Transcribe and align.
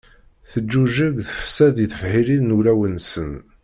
Teǧǧuǧǧeg 0.51 1.15
tefsa 1.27 1.67
di 1.75 1.85
tebḥirin 1.91 2.49
n 2.51 2.55
wulawen-nsen. 2.55 3.31